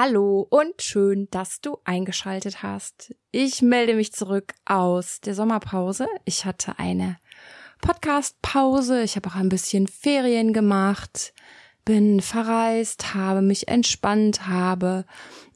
[0.00, 3.16] Hallo und schön, dass du eingeschaltet hast.
[3.32, 6.06] Ich melde mich zurück aus der Sommerpause.
[6.24, 7.16] Ich hatte eine
[7.80, 9.02] Podcast-Pause.
[9.02, 11.34] Ich habe auch ein bisschen Ferien gemacht,
[11.84, 15.04] bin verreist, habe mich entspannt, habe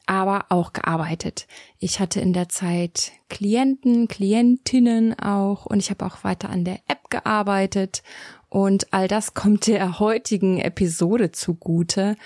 [0.07, 1.47] aber auch gearbeitet.
[1.79, 6.81] Ich hatte in der Zeit Klienten, Klientinnen auch und ich habe auch weiter an der
[6.89, 8.03] App gearbeitet
[8.49, 12.17] und all das kommt der heutigen Episode zugute,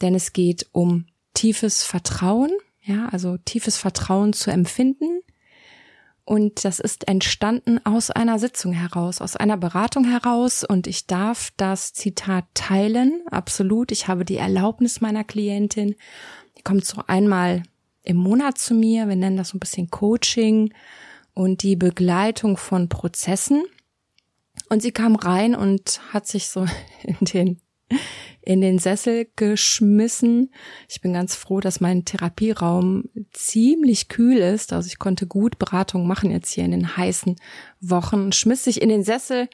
[0.00, 1.04] denn es geht um
[1.36, 2.50] tiefes Vertrauen,
[2.82, 5.20] ja, also tiefes Vertrauen zu empfinden.
[6.24, 10.64] Und das ist entstanden aus einer Sitzung heraus, aus einer Beratung heraus.
[10.64, 13.22] Und ich darf das Zitat teilen.
[13.30, 13.92] Absolut.
[13.92, 15.94] Ich habe die Erlaubnis meiner Klientin.
[16.58, 17.62] Die kommt so einmal
[18.02, 19.06] im Monat zu mir.
[19.08, 20.74] Wir nennen das so ein bisschen Coaching
[21.32, 23.62] und die Begleitung von Prozessen.
[24.68, 26.66] Und sie kam rein und hat sich so
[27.04, 27.60] in den
[28.42, 30.52] in den Sessel geschmissen.
[30.88, 34.72] Ich bin ganz froh, dass mein Therapieraum ziemlich kühl ist.
[34.72, 37.36] Also ich konnte gut Beratung machen jetzt hier in den heißen
[37.80, 38.32] Wochen.
[38.32, 39.48] Schmiss sich in den Sessel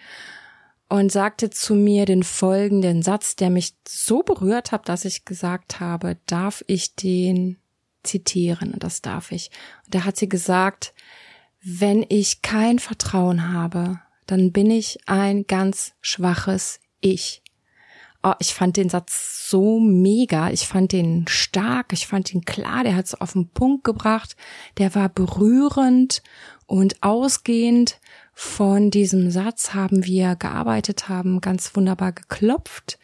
[0.89, 5.81] und sagte zu mir den folgenden Satz, der mich so berührt hat, dass ich gesagt
[5.81, 7.57] habe, darf ich den
[8.03, 8.75] zitieren?
[8.75, 9.51] Und das darf ich.
[9.87, 10.93] Und da hat sie gesagt,
[11.63, 17.42] wenn ich kein Vertrauen habe, dann bin ich ein ganz schwaches Ich.
[18.23, 20.51] Oh, ich fand den Satz so mega.
[20.51, 21.93] Ich fand den stark.
[21.93, 22.85] Ich fand ihn klar.
[22.85, 24.37] Der hat es auf den Punkt gebracht.
[24.79, 26.23] Der war berührend
[26.67, 28.01] und ausgehend
[28.33, 32.99] von diesem Satz haben wir gearbeitet, haben ganz wunderbar geklopft.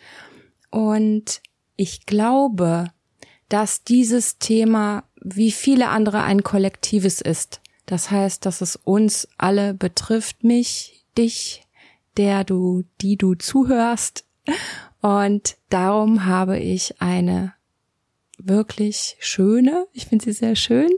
[0.70, 1.42] Und
[1.76, 2.86] ich glaube,
[3.48, 7.60] dass dieses Thema wie viele andere ein kollektives ist.
[7.86, 11.62] Das heißt, dass es uns alle betrifft, mich, dich,
[12.16, 14.27] der du, die du zuhörst
[15.00, 17.54] und darum habe ich eine
[18.38, 20.90] wirklich schöne, ich finde sie sehr schön,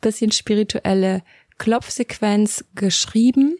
[0.00, 1.22] bisschen spirituelle
[1.58, 3.56] Klopfsequenz geschrieben.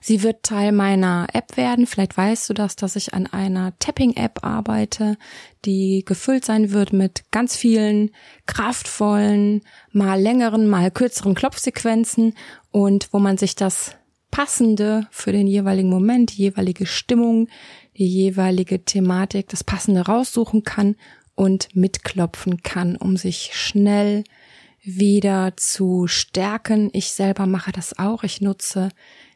[0.00, 1.86] Sie wird Teil meiner App werden.
[1.86, 5.16] Vielleicht weißt du das, dass ich an einer Tapping-App arbeite,
[5.64, 8.10] die gefüllt sein wird mit ganz vielen
[8.46, 12.34] kraftvollen, mal längeren, mal kürzeren Klopfsequenzen
[12.72, 13.94] und wo man sich das
[14.30, 17.48] passende für den jeweiligen Moment, die jeweilige Stimmung,
[18.00, 20.96] die jeweilige Thematik, das passende raussuchen kann
[21.34, 24.24] und mitklopfen kann, um sich schnell
[24.82, 26.88] wieder zu stärken.
[26.94, 28.24] Ich selber mache das auch.
[28.24, 28.88] Ich nutze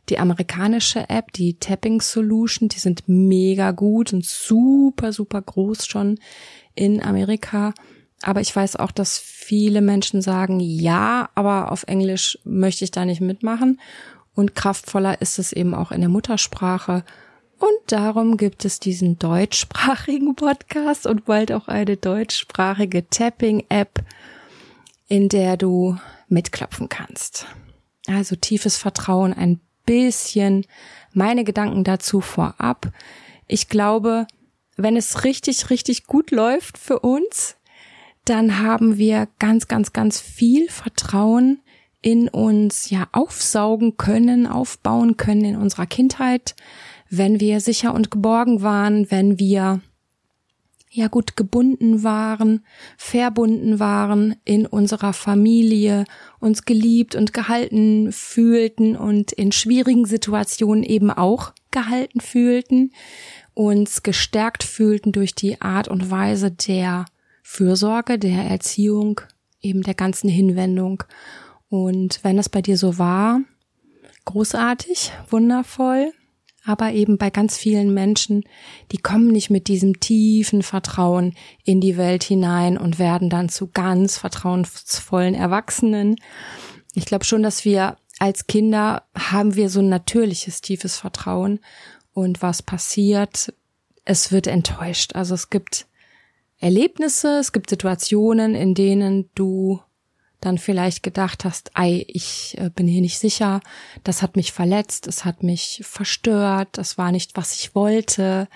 [0.08, 2.70] die amerikanische App, die Tapping Solution.
[2.70, 6.18] Die sind mega gut und super, super groß schon
[6.74, 7.74] in Amerika.
[8.22, 13.04] Aber ich weiß auch, dass viele Menschen sagen, ja, aber auf Englisch möchte ich da
[13.04, 13.78] nicht mitmachen.
[14.34, 17.04] Und kraftvoller ist es eben auch in der Muttersprache.
[17.64, 24.04] Und darum gibt es diesen deutschsprachigen Podcast und bald auch eine deutschsprachige Tapping-App,
[25.08, 25.96] in der du
[26.28, 27.46] mitklopfen kannst.
[28.06, 30.66] Also tiefes Vertrauen, ein bisschen
[31.14, 32.92] meine Gedanken dazu vorab.
[33.46, 34.26] Ich glaube,
[34.76, 37.56] wenn es richtig, richtig gut läuft für uns,
[38.26, 41.62] dann haben wir ganz, ganz, ganz viel Vertrauen
[42.02, 46.54] in uns ja aufsaugen können, aufbauen können in unserer Kindheit,
[47.18, 49.80] wenn wir sicher und geborgen waren, wenn wir
[50.94, 52.64] ja gut gebunden waren,
[52.96, 56.04] verbunden waren in unserer Familie,
[56.38, 62.92] uns geliebt und gehalten fühlten und in schwierigen Situationen eben auch gehalten fühlten,
[63.54, 67.06] uns gestärkt fühlten durch die Art und Weise der
[67.42, 69.20] Fürsorge, der Erziehung,
[69.60, 71.02] eben der ganzen Hinwendung.
[71.68, 73.40] Und wenn das bei dir so war,
[74.26, 76.12] großartig, wundervoll,
[76.64, 78.44] aber eben bei ganz vielen Menschen,
[78.90, 81.34] die kommen nicht mit diesem tiefen Vertrauen
[81.64, 86.16] in die Welt hinein und werden dann zu ganz vertrauensvollen Erwachsenen.
[86.94, 91.60] Ich glaube schon, dass wir als Kinder haben wir so ein natürliches tiefes Vertrauen
[92.12, 93.52] und was passiert,
[94.04, 95.14] es wird enttäuscht.
[95.14, 95.86] Also es gibt
[96.58, 99.80] Erlebnisse, es gibt Situationen, in denen du
[100.44, 103.60] dann vielleicht gedacht hast, ei, ich äh, bin hier nicht sicher,
[104.02, 108.48] das hat mich verletzt, es hat mich verstört, das war nicht, was ich wollte,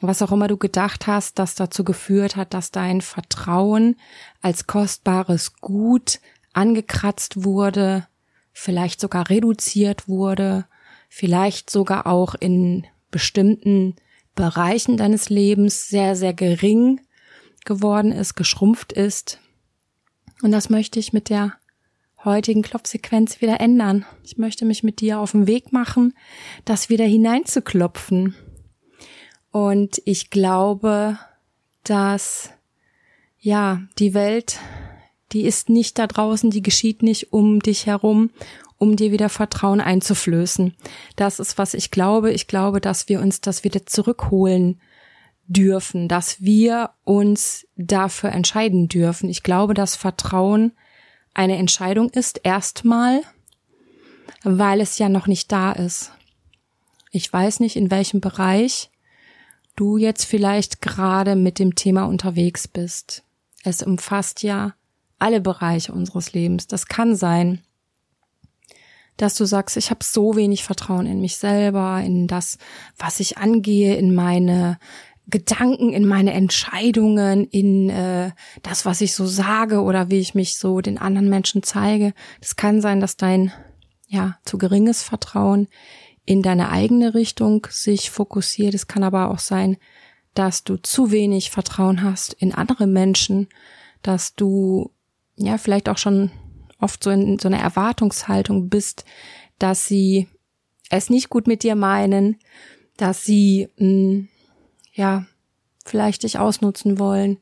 [0.00, 3.96] was auch immer du gedacht hast, das dazu geführt hat, dass dein Vertrauen
[4.40, 6.20] als kostbares Gut
[6.52, 8.06] angekratzt wurde,
[8.52, 10.66] vielleicht sogar reduziert wurde,
[11.08, 13.96] vielleicht sogar auch in bestimmten
[14.34, 17.00] Bereichen deines Lebens sehr, sehr gering
[17.64, 19.38] geworden ist, geschrumpft ist,
[20.42, 21.54] und das möchte ich mit der
[22.24, 24.04] heutigen Klopfsequenz wieder ändern.
[24.22, 26.14] Ich möchte mich mit dir auf den Weg machen,
[26.64, 28.34] das wieder hineinzuklopfen.
[29.50, 31.18] Und ich glaube,
[31.84, 32.50] dass
[33.38, 34.58] ja, die Welt,
[35.32, 38.30] die ist nicht da draußen, die geschieht nicht um dich herum,
[38.78, 40.74] um dir wieder Vertrauen einzuflößen.
[41.16, 42.32] Das ist, was ich glaube.
[42.32, 44.80] Ich glaube, dass wir uns das wieder zurückholen
[45.52, 49.28] dürfen, dass wir uns dafür entscheiden dürfen.
[49.28, 50.72] Ich glaube, dass Vertrauen
[51.34, 53.22] eine Entscheidung ist, erstmal,
[54.42, 56.12] weil es ja noch nicht da ist.
[57.10, 58.90] Ich weiß nicht, in welchem Bereich
[59.76, 63.22] du jetzt vielleicht gerade mit dem Thema unterwegs bist.
[63.64, 64.74] Es umfasst ja
[65.18, 66.66] alle Bereiche unseres Lebens.
[66.66, 67.62] Das kann sein,
[69.16, 72.58] dass du sagst, ich habe so wenig Vertrauen in mich selber, in das,
[72.98, 74.78] was ich angehe, in meine
[75.32, 78.30] Gedanken, in meine Entscheidungen, in äh,
[78.62, 82.12] das, was ich so sage oder wie ich mich so den anderen Menschen zeige.
[82.40, 83.50] Das kann sein, dass dein
[84.08, 85.68] ja zu geringes Vertrauen
[86.26, 88.74] in deine eigene Richtung sich fokussiert.
[88.74, 89.78] Es kann aber auch sein,
[90.34, 93.48] dass du zu wenig Vertrauen hast in andere Menschen,
[94.02, 94.92] dass du
[95.36, 96.30] ja vielleicht auch schon
[96.78, 99.06] oft so in so einer Erwartungshaltung bist,
[99.58, 100.28] dass sie
[100.90, 102.36] es nicht gut mit dir meinen,
[102.98, 104.28] dass sie mh, hm,
[104.92, 105.26] ja
[105.84, 107.38] vielleicht dich ausnutzen wollen,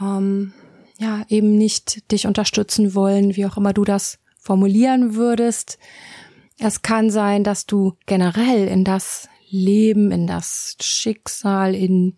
[0.00, 0.52] ähm,
[0.98, 5.78] ja eben nicht dich unterstützen wollen, wie auch immer du das formulieren würdest.
[6.58, 12.16] Es kann sein, dass du generell in das Leben, in das Schicksal, in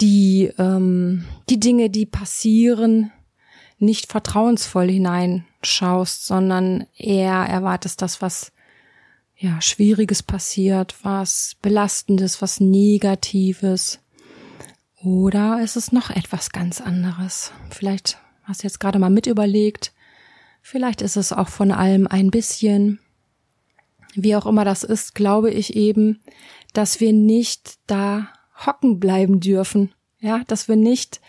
[0.00, 3.12] die, ähm, die Dinge, die passieren,
[3.78, 8.52] nicht vertrauensvoll hineinschaust, sondern eher erwartest das, was
[9.38, 14.00] ja Schwieriges passiert, was Belastendes, was Negatives.
[15.02, 17.52] Oder ist es noch etwas ganz anderes?
[17.70, 19.92] Vielleicht hast du jetzt gerade mal mit überlegt.
[20.60, 22.98] Vielleicht ist es auch von allem ein bisschen
[24.14, 26.20] wie auch immer das ist, glaube ich eben,
[26.72, 28.28] dass wir nicht da
[28.66, 29.92] hocken bleiben dürfen.
[30.20, 31.20] Ja, dass wir nicht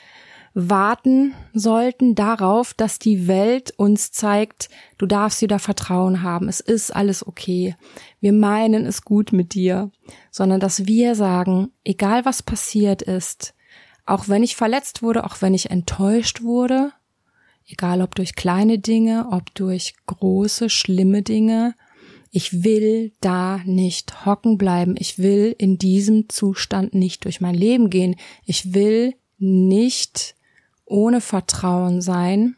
[0.54, 6.96] warten sollten darauf, dass die Welt uns zeigt, du darfst wieder Vertrauen haben, es ist
[6.96, 7.76] alles okay,
[8.20, 9.92] wir meinen es gut mit dir,
[10.32, 13.54] sondern dass wir sagen, egal was passiert ist,
[14.06, 16.92] auch wenn ich verletzt wurde, auch wenn ich enttäuscht wurde,
[17.68, 21.76] egal ob durch kleine Dinge, ob durch große, schlimme Dinge,
[22.32, 24.96] ich will da nicht hocken bleiben.
[25.00, 28.16] Ich will in diesem Zustand nicht durch mein Leben gehen.
[28.46, 30.36] Ich will nicht
[30.90, 32.56] ohne Vertrauen sein,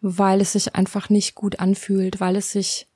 [0.00, 2.86] weil es sich einfach nicht gut anfühlt, weil es sich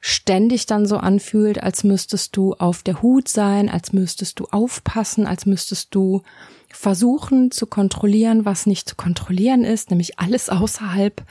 [0.00, 5.26] ständig dann so anfühlt, als müsstest du auf der Hut sein, als müsstest du aufpassen,
[5.26, 6.22] als müsstest du
[6.70, 11.24] versuchen zu kontrollieren, was nicht zu kontrollieren ist, nämlich alles außerhalb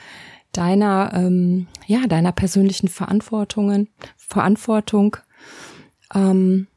[0.52, 5.18] deiner, ähm, ja, deiner persönlichen Verantwortungen, Verantwortung.
[6.14, 6.68] Ähm,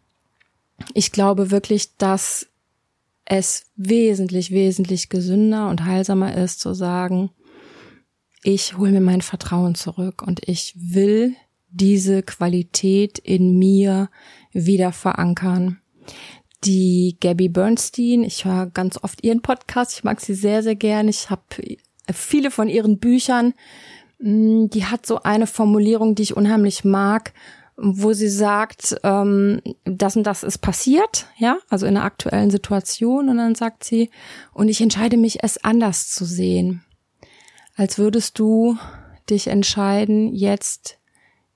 [0.94, 2.49] ich glaube wirklich, dass
[3.30, 7.30] es wesentlich, wesentlich gesünder und heilsamer ist zu sagen,
[8.42, 11.36] ich hole mir mein Vertrauen zurück und ich will
[11.70, 14.10] diese Qualität in mir
[14.52, 15.78] wieder verankern.
[16.64, 21.06] Die Gabby Bernstein, ich höre ganz oft ihren Podcast, ich mag sie sehr, sehr gern.
[21.06, 21.42] Ich habe
[22.12, 23.54] viele von ihren Büchern,
[24.18, 27.32] mm, die hat so eine Formulierung, die ich unheimlich mag,
[27.82, 33.30] wo sie sagt, ähm, das und das ist passiert, ja, also in einer aktuellen Situation,
[33.30, 34.10] und dann sagt sie,
[34.52, 36.84] und ich entscheide mich, es anders zu sehen,
[37.76, 38.76] als würdest du
[39.30, 40.98] dich entscheiden, jetzt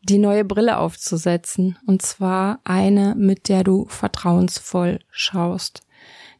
[0.03, 5.83] die neue Brille aufzusetzen, und zwar eine, mit der du vertrauensvoll schaust.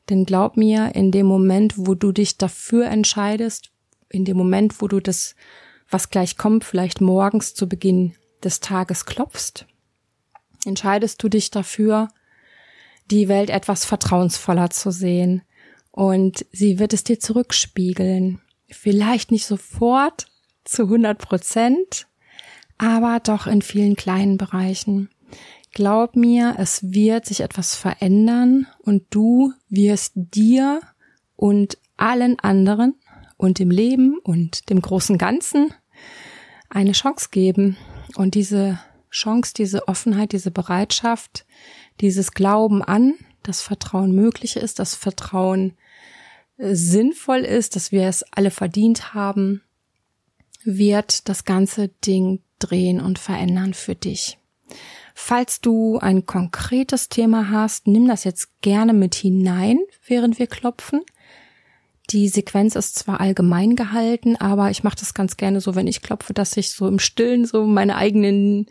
[0.09, 3.71] Denn glaub mir, in dem Moment, wo du dich dafür entscheidest,
[4.09, 5.35] in dem Moment, wo du das,
[5.91, 9.67] was gleich kommt, vielleicht morgens zu Beginn des Tages klopfst,
[10.67, 12.09] entscheidest du dich dafür,
[13.11, 15.43] die Welt etwas vertrauensvoller zu sehen.
[15.91, 18.41] Und sie wird es dir zurückspiegeln.
[18.69, 20.27] Vielleicht nicht sofort
[20.65, 22.07] zu 100 Prozent,
[22.79, 25.11] aber doch in vielen kleinen Bereichen.
[25.73, 30.81] Glaub mir, es wird sich etwas verändern und du wirst dir
[31.37, 32.95] und allen anderen
[33.37, 35.73] und dem Leben und dem großen Ganzen
[36.71, 37.77] eine Chance geben.
[38.17, 38.79] Und diese
[39.15, 41.47] Chance, diese Offenheit, diese Bereitschaft,
[42.01, 45.75] dieses Glauben an, dass Vertrauen möglich ist, dass Vertrauen
[46.59, 49.63] äh, sinnvoll ist, dass wir es alle verdient haben,
[50.65, 54.39] wird das ganze Ding drehen und verändern für dich.
[55.15, 61.03] Falls du ein konkretes Thema hast, nimm das jetzt gerne mit hinein, während wir klopfen
[62.11, 66.03] Die Sequenz ist zwar allgemein gehalten, aber ich mache das ganz gerne so, wenn ich
[66.03, 68.67] klopfe, dass ich so im Stillen so meine eigenen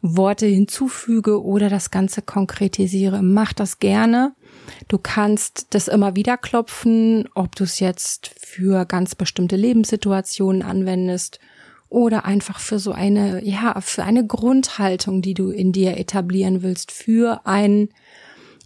[0.00, 3.22] Worte hinzufüge oder das Ganze konkretisiere.
[3.22, 4.32] Mach das gerne.
[4.88, 11.40] Du kannst das immer wieder klopfen, ob du es jetzt für ganz bestimmte Lebenssituationen anwendest
[11.90, 16.92] oder einfach für so eine, ja, für eine Grundhaltung, die du in dir etablieren willst,
[16.92, 17.90] für einen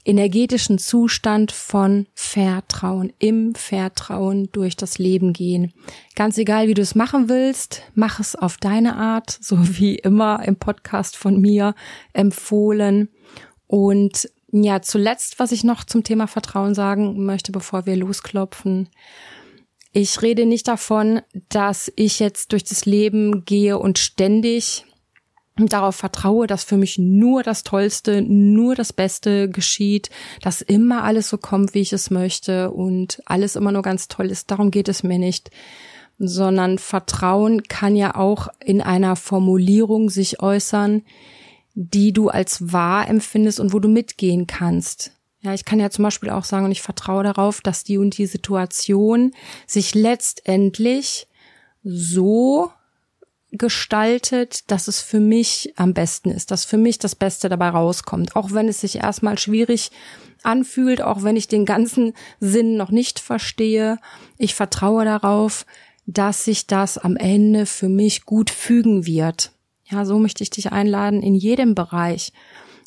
[0.04, 5.72] energetischen Zustand von Vertrauen, im Vertrauen durch das Leben gehen.
[6.16, 10.42] Ganz egal, wie du es machen willst, mach es auf deine Art, so wie immer
[10.44, 11.74] im Podcast von mir
[12.12, 13.08] empfohlen.
[13.66, 18.88] Und ja, zuletzt, was ich noch zum Thema Vertrauen sagen möchte, bevor wir losklopfen.
[19.92, 24.84] Ich rede nicht davon, dass ich jetzt durch das Leben gehe und ständig
[25.56, 31.28] darauf vertraue, dass für mich nur das Tollste, nur das Beste geschieht, dass immer alles
[31.28, 34.50] so kommt, wie ich es möchte und alles immer nur ganz toll ist.
[34.50, 35.50] Darum geht es mir nicht
[36.24, 41.02] sondern Vertrauen kann ja auch in einer Formulierung sich äußern,
[41.74, 45.12] die du als wahr empfindest und wo du mitgehen kannst.
[45.40, 48.16] Ja, ich kann ja zum Beispiel auch sagen, und ich vertraue darauf, dass die und
[48.16, 49.32] die Situation
[49.66, 51.26] sich letztendlich
[51.82, 52.70] so
[53.52, 58.34] gestaltet, dass es für mich am besten ist, dass für mich das Beste dabei rauskommt.
[58.34, 59.90] Auch wenn es sich erstmal schwierig
[60.42, 63.98] anfühlt, auch wenn ich den ganzen Sinn noch nicht verstehe.
[64.38, 65.66] Ich vertraue darauf,
[66.06, 69.52] dass sich das am Ende für mich gut fügen wird.
[69.84, 72.32] Ja, so möchte ich dich einladen in jedem Bereich.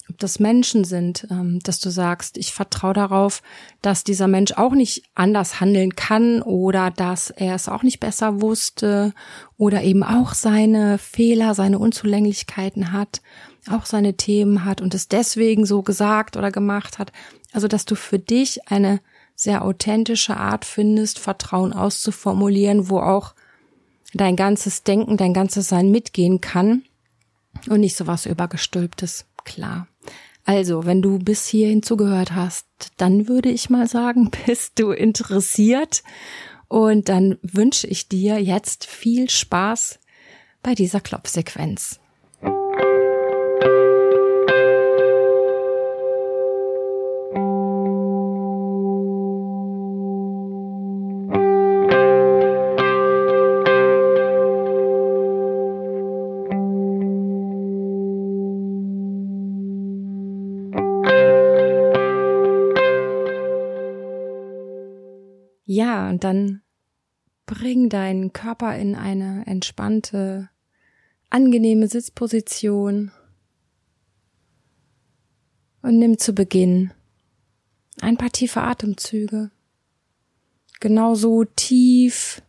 [0.10, 3.42] Ob das Menschen sind, ähm, dass du sagst, ich vertraue darauf,
[3.82, 8.42] dass dieser Mensch auch nicht anders handeln kann oder dass er es auch nicht besser
[8.42, 9.14] wusste
[9.58, 13.22] oder eben auch seine Fehler, seine Unzulänglichkeiten hat,
[13.70, 17.12] auch seine Themen hat und es deswegen so gesagt oder gemacht hat.
[17.52, 19.00] Also, dass du für dich eine
[19.36, 23.34] sehr authentische Art findest, Vertrauen auszuformulieren, wo auch
[24.14, 26.84] dein ganzes Denken, dein ganzes Sein mitgehen kann
[27.70, 29.88] und nicht so was übergestülptes, klar.
[30.46, 36.04] Also, wenn du bis hierhin zugehört hast, dann würde ich mal sagen, bist du interessiert
[36.68, 40.00] und dann wünsche ich dir jetzt viel Spaß
[40.62, 42.00] bei dieser Klopfsequenz.
[65.76, 66.62] Ja, und dann
[67.46, 70.50] bring deinen Körper in eine entspannte,
[71.30, 73.12] angenehme Sitzposition
[75.82, 76.94] und nimm zu Beginn
[78.00, 79.52] ein paar tiefe Atemzüge.
[80.80, 82.42] Genauso tief,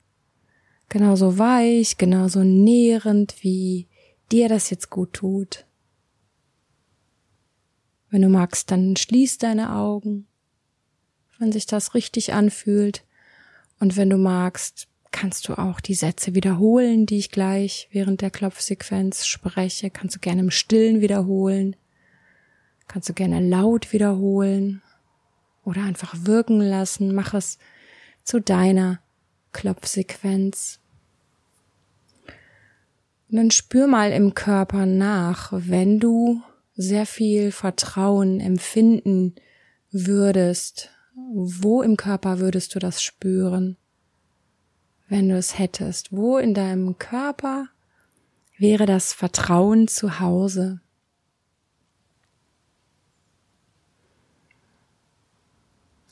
[0.89, 3.89] genauso weich, genauso nährend, wie
[4.31, 5.67] dir das jetzt gut tut.
[8.09, 10.29] Wenn du magst, dann schließ deine Augen,
[11.41, 13.03] wenn sich das richtig anfühlt.
[13.79, 18.31] Und wenn du magst, kannst du auch die Sätze wiederholen, die ich gleich während der
[18.31, 19.91] Klopfsequenz spreche.
[19.91, 21.77] Kannst du gerne im Stillen wiederholen.
[22.89, 24.83] Kannst du gerne laut wiederholen
[25.65, 27.15] oder einfach wirken lassen.
[27.15, 27.59] Mach es
[28.25, 29.01] zu deiner
[29.53, 30.81] Klopfsequenz.
[33.29, 36.43] Und dann spür mal im Körper nach, wenn du
[36.75, 39.35] sehr viel Vertrauen empfinden
[39.91, 43.77] würdest wo im Körper würdest du das spüren,
[45.09, 46.13] wenn du es hättest?
[46.13, 47.69] Wo in deinem Körper
[48.59, 50.81] wäre das Vertrauen zu Hause?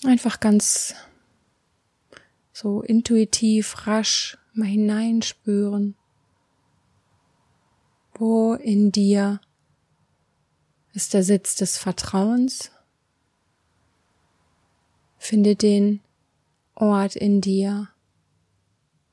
[0.05, 0.95] Einfach ganz
[2.53, 5.97] so intuitiv, rasch mal hineinspüren.
[8.15, 9.41] Wo in dir
[10.93, 12.71] ist der Sitz des Vertrauens
[15.25, 16.02] Finde den
[16.75, 17.88] Ort in dir.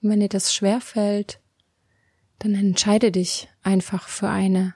[0.01, 1.39] Und wenn dir das schwer fällt,
[2.39, 4.75] dann entscheide dich einfach für eine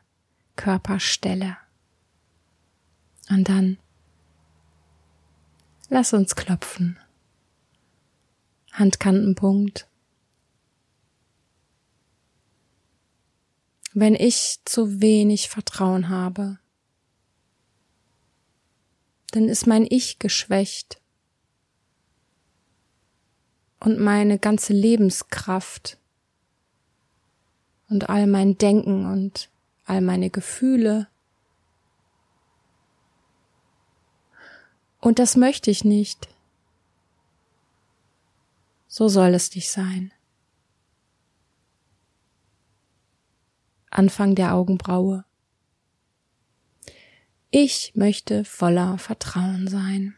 [0.56, 1.58] Körperstelle.
[3.30, 3.78] Und dann
[5.90, 6.98] lass uns klopfen.
[8.72, 9.90] Handkantenpunkt.
[13.94, 16.60] Wenn ich zu wenig Vertrauen habe,
[19.32, 21.02] dann ist mein Ich geschwächt
[23.86, 26.00] und meine ganze Lebenskraft
[27.88, 29.52] und all mein Denken und
[29.86, 31.08] all meine Gefühle.
[35.00, 36.28] Und das möchte ich nicht.
[38.88, 40.12] So soll es dich sein.
[43.92, 45.26] Anfang der Augenbraue.
[47.52, 50.18] Ich möchte voller Vertrauen sein.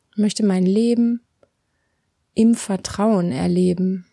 [0.00, 1.20] Ich möchte mein Leben
[2.34, 4.06] im Vertrauen erleben.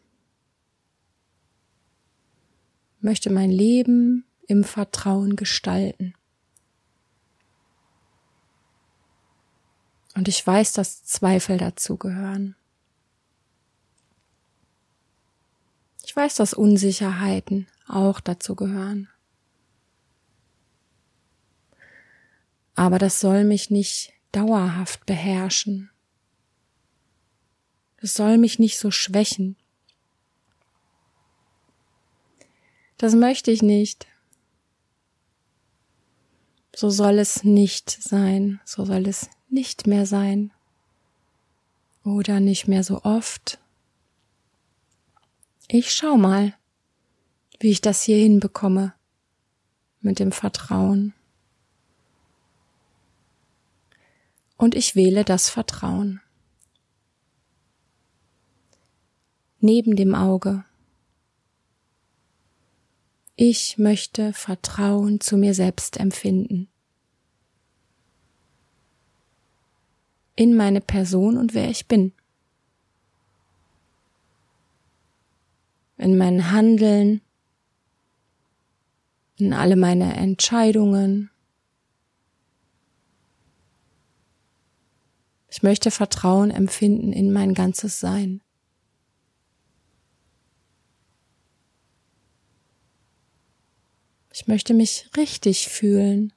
[3.02, 6.14] Möchte mein Leben im Vertrauen gestalten.
[10.16, 12.56] Und ich weiß, dass Zweifel dazugehören.
[16.04, 19.08] Ich weiß, dass Unsicherheiten auch dazu gehören.
[22.76, 25.90] Aber das soll mich nicht dauerhaft beherrschen.
[28.02, 29.58] Das soll mich nicht so schwächen.
[32.98, 34.08] Das möchte ich nicht.
[36.76, 40.52] So soll es nicht sein, so soll es nicht mehr sein
[42.04, 43.60] oder nicht mehr so oft.
[45.68, 46.54] Ich schau mal,
[47.60, 48.94] wie ich das hier hinbekomme
[50.02, 51.14] mit dem Vertrauen.
[54.60, 56.22] Und ich wähle das Vertrauen.
[59.60, 60.64] Neben dem Auge.
[63.36, 66.70] Ich möchte Vertrauen zu mir selbst empfinden.
[70.40, 72.14] in meine Person und wer ich bin.
[75.98, 77.20] In mein Handeln,
[79.36, 81.30] in alle meine Entscheidungen.
[85.50, 88.42] Ich möchte Vertrauen empfinden in mein ganzes Sein.
[94.32, 96.34] Ich möchte mich richtig fühlen,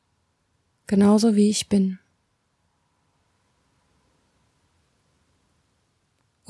[0.87, 1.98] genauso wie ich bin.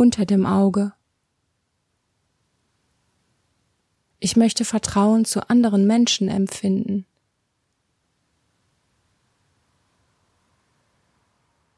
[0.02, 0.92] unter dem Auge.
[4.18, 7.06] Ich möchte Vertrauen zu anderen Menschen empfinden.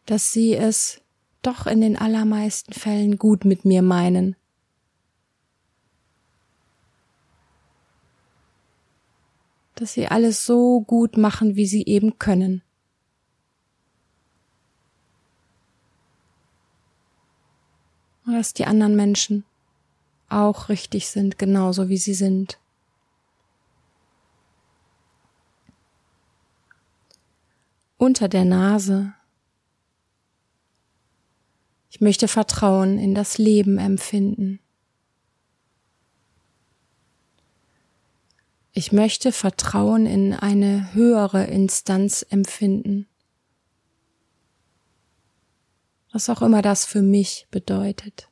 [0.07, 1.01] Dass sie es
[1.43, 4.37] doch in den allermeisten Fällen gut mit mir meinen.
[9.75, 12.62] Dass sie alles so gut machen, wie sie eben können.
[18.27, 19.45] und dass die anderen Menschen
[20.29, 22.59] auch richtig sind, genauso wie sie sind.
[27.97, 29.14] Unter der Nase.
[31.94, 34.59] Ich möchte Vertrauen in das Leben empfinden.
[38.72, 43.07] Ich möchte Vertrauen in eine höhere Instanz empfinden.
[46.12, 48.28] was auch immer das für mich bedeutet.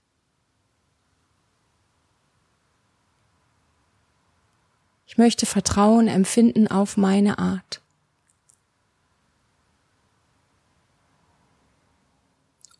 [5.06, 7.81] Ich möchte Vertrauen empfinden auf meine Art.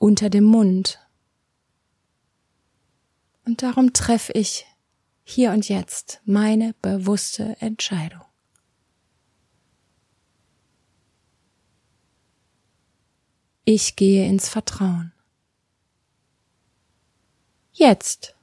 [0.03, 0.99] Unter dem Mund.
[3.45, 4.67] Und darum treffe ich
[5.23, 8.25] hier und jetzt meine bewusste Entscheidung.
[13.65, 15.13] Ich gehe ins Vertrauen.
[17.71, 18.35] Jetzt.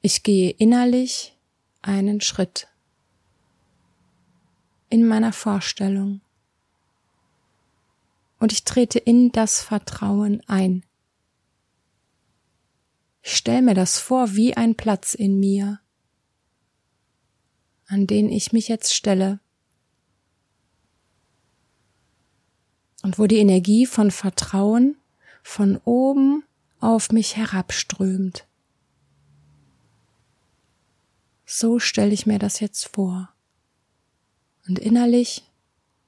[0.00, 1.36] Ich gehe innerlich
[1.80, 2.68] einen Schritt
[4.90, 6.20] in meiner Vorstellung
[8.42, 10.84] und ich trete in das Vertrauen ein.
[13.22, 15.78] Ich stelle mir das vor wie ein Platz in mir,
[17.86, 19.38] an den ich mich jetzt stelle
[23.04, 24.96] und wo die Energie von Vertrauen
[25.44, 26.42] von oben
[26.80, 28.44] auf mich herabströmt.
[31.46, 33.32] So stelle ich mir das jetzt vor.
[34.66, 35.44] Und innerlich,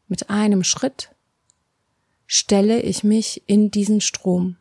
[0.08, 1.13] mit einem Schritt,
[2.26, 4.56] stelle ich mich in diesen Strom.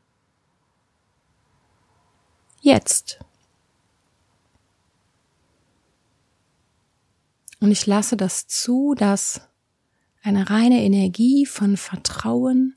[2.61, 3.19] Jetzt.
[7.59, 9.41] Und ich lasse das zu, dass
[10.21, 12.75] eine reine Energie von Vertrauen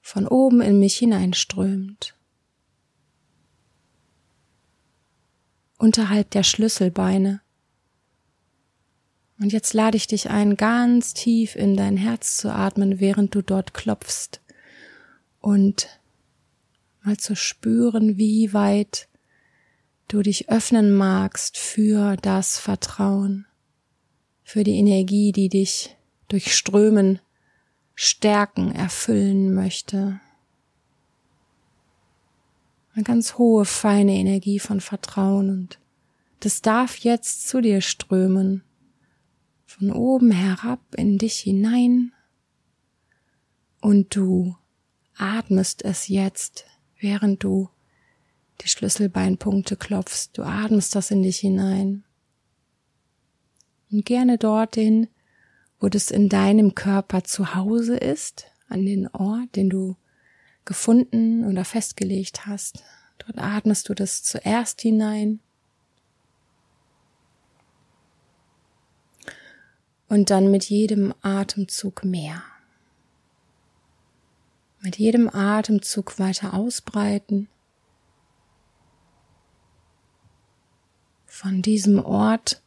[0.00, 2.16] von oben in mich hineinströmt.
[5.76, 7.41] Unterhalb der Schlüsselbeine.
[9.42, 13.42] Und jetzt lade ich dich ein, ganz tief in dein Herz zu atmen, während du
[13.42, 14.40] dort klopfst
[15.40, 15.88] und
[17.02, 19.08] mal zu spüren, wie weit
[20.06, 23.44] du dich öffnen magst für das Vertrauen,
[24.44, 25.96] für die Energie, die dich
[26.28, 27.18] durchströmen,
[27.96, 30.20] stärken, erfüllen möchte.
[32.94, 35.80] Eine ganz hohe, feine Energie von Vertrauen und
[36.38, 38.62] das darf jetzt zu dir strömen,
[39.72, 42.12] von oben herab in dich hinein
[43.80, 44.56] und du
[45.16, 46.66] atmest es jetzt,
[47.00, 47.68] während du
[48.60, 50.30] die Schlüsselbeinpunkte klopfst.
[50.34, 52.04] Du atmest das in dich hinein.
[53.90, 55.08] Und gerne dorthin,
[55.80, 59.96] wo das in deinem Körper zu Hause ist, an den Ort, den du
[60.64, 62.84] gefunden oder festgelegt hast.
[63.18, 65.40] Dort atmest du das zuerst hinein.
[70.12, 72.42] Und dann mit jedem Atemzug mehr.
[74.82, 77.48] Mit jedem Atemzug weiter ausbreiten.
[81.24, 82.60] Von diesem Ort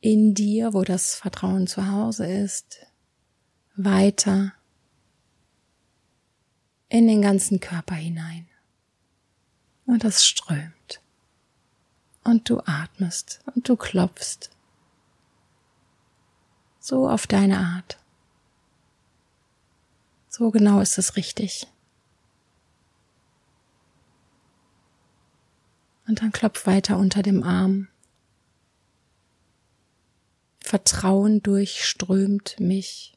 [0.00, 2.78] in dir, wo das Vertrauen zu Hause ist,
[3.76, 4.52] weiter
[6.88, 8.48] in den ganzen Körper hinein.
[9.86, 11.00] Und das strömt.
[12.24, 14.50] Und du atmest und du klopfst.
[16.90, 18.00] So auf deine Art.
[20.28, 21.68] So genau ist es richtig.
[26.08, 27.86] Und dann klopf weiter unter dem Arm.
[30.58, 33.16] Vertrauen durchströmt mich.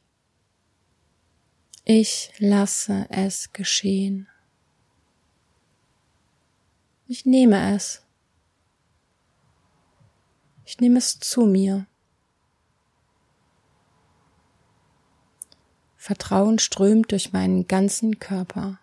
[1.84, 4.28] Ich lasse es geschehen.
[7.08, 8.04] Ich nehme es.
[10.64, 11.88] Ich nehme es zu mir.
[16.06, 18.78] Vertrauen strömt durch meinen ganzen Körper.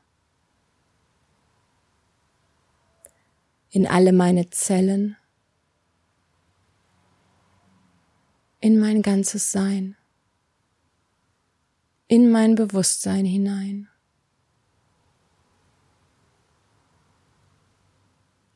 [3.70, 5.16] In alle meine Zellen.
[8.60, 9.96] In mein ganzes Sein.
[12.08, 13.88] In mein Bewusstsein hinein.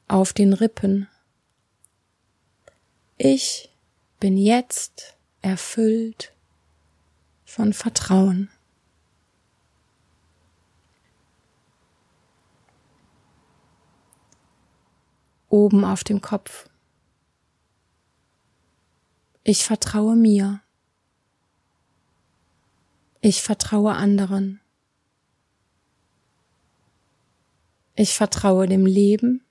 [0.07, 1.07] Auf den Rippen.
[3.19, 3.69] Ich
[4.19, 6.33] bin jetzt erfüllt
[7.45, 8.49] von Vertrauen.
[15.55, 16.69] Oben auf dem Kopf.
[19.45, 20.61] Ich vertraue mir.
[23.21, 24.59] Ich vertraue anderen.
[27.95, 29.45] Ich vertraue dem Leben.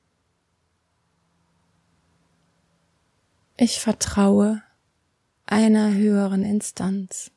[3.57, 4.63] Ich vertraue
[5.47, 7.31] einer höheren Instanz.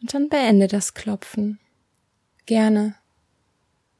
[0.00, 1.60] Und dann beende das Klopfen
[2.50, 2.96] gerne.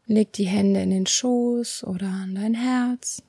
[0.07, 3.23] Leg die Hände in den Schoß oder an dein Herz.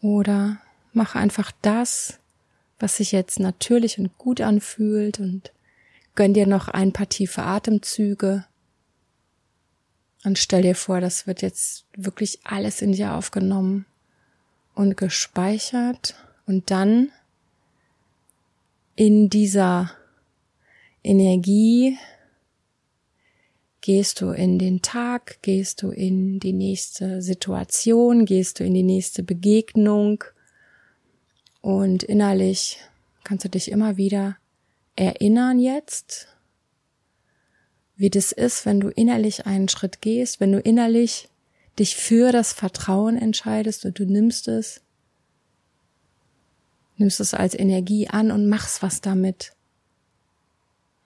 [0.00, 0.58] Oder
[0.92, 2.20] mach einfach das,
[2.78, 5.52] was sich jetzt natürlich und gut anfühlt und
[6.14, 8.44] gönn dir noch ein paar tiefe Atemzüge.
[10.22, 13.84] Und stell dir vor, das wird jetzt wirklich alles in dir aufgenommen
[14.76, 16.14] und gespeichert
[16.46, 17.10] und dann
[18.94, 19.90] in dieser
[21.02, 21.98] Energie
[23.80, 28.82] Gehst du in den Tag, gehst du in die nächste Situation, gehst du in die
[28.82, 30.24] nächste Begegnung?
[31.60, 32.78] Und innerlich
[33.24, 34.36] kannst du dich immer wieder
[34.96, 36.28] erinnern jetzt,
[37.96, 41.28] wie das ist, wenn du innerlich einen Schritt gehst, wenn du innerlich
[41.78, 44.80] dich für das Vertrauen entscheidest und du nimmst es,
[46.96, 49.52] nimmst es als Energie an und machst was damit.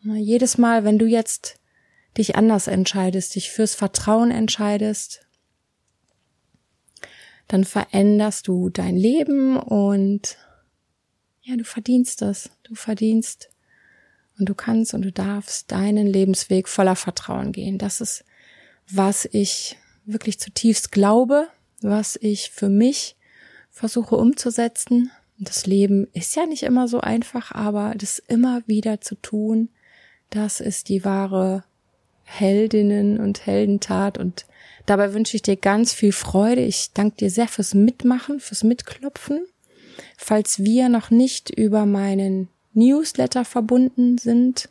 [0.02, 1.58] jedes Mal, wenn du jetzt
[2.16, 5.26] dich anders entscheidest, dich fürs Vertrauen entscheidest,
[7.48, 10.36] dann veränderst du dein Leben und
[11.42, 12.50] ja, du verdienst das.
[12.62, 13.50] Du verdienst
[14.38, 17.78] und du kannst und du darfst deinen Lebensweg voller Vertrauen gehen.
[17.78, 18.24] Das ist,
[18.88, 21.48] was ich wirklich zutiefst glaube,
[21.80, 23.16] was ich für mich
[23.70, 25.10] versuche umzusetzen.
[25.38, 29.68] Das Leben ist ja nicht immer so einfach, aber das immer wieder zu tun,
[30.30, 31.64] das ist die wahre
[32.24, 34.46] Heldinnen und Heldentat und
[34.86, 36.62] dabei wünsche ich dir ganz viel Freude.
[36.62, 39.46] Ich danke dir sehr fürs Mitmachen, fürs Mitklopfen.
[40.16, 44.68] Falls wir noch nicht über meinen Newsletter verbunden sind,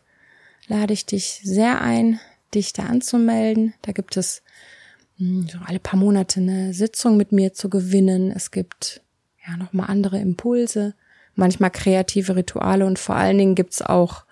[0.68, 2.20] lade ich dich sehr ein,
[2.54, 3.74] dich da anzumelden.
[3.82, 4.42] Da gibt es
[5.18, 8.32] hm, so alle paar Monate eine Sitzung mit mir zu gewinnen.
[8.32, 9.02] Es gibt
[9.46, 10.96] ja noch mal andere Impulse,
[11.36, 14.24] manchmal kreative Rituale und vor allen Dingen gibt's auch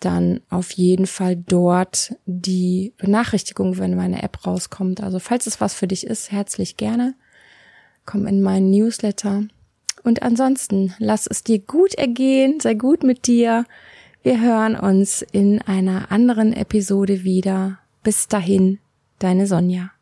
[0.00, 5.02] dann auf jeden Fall dort die Benachrichtigung, wenn meine App rauskommt.
[5.02, 7.14] Also falls es was für dich ist, herzlich gerne.
[8.04, 9.44] Komm in meinen Newsletter.
[10.02, 13.64] Und ansonsten lass es dir gut ergehen, sei gut mit dir.
[14.22, 17.78] Wir hören uns in einer anderen Episode wieder.
[18.02, 18.78] Bis dahin,
[19.18, 19.95] deine Sonja.